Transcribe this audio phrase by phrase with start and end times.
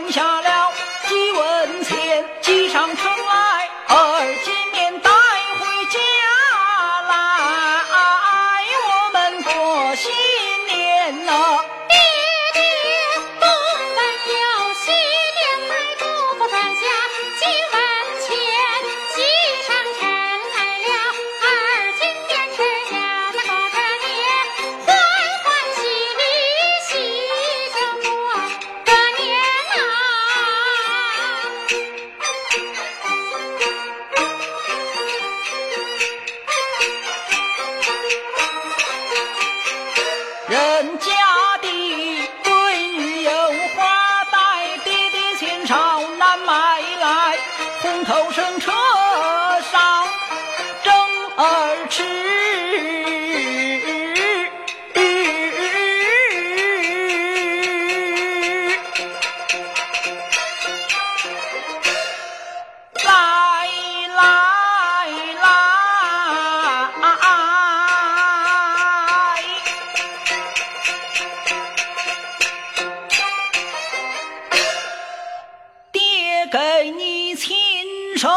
[0.00, 0.29] 天下。
[76.50, 77.56] 给你亲
[78.16, 78.28] 手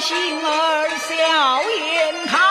[0.00, 2.43] 心儿笑颜开。